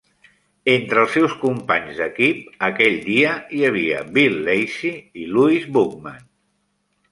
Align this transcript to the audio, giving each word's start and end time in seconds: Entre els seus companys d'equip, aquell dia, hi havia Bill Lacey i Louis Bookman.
Entre 0.75 1.01
els 1.01 1.11
seus 1.15 1.35
companys 1.41 1.99
d'equip, 2.03 2.39
aquell 2.69 2.97
dia, 3.11 3.35
hi 3.59 3.63
havia 3.69 4.01
Bill 4.17 4.41
Lacey 4.49 4.99
i 5.25 5.29
Louis 5.37 5.71
Bookman. 5.79 6.29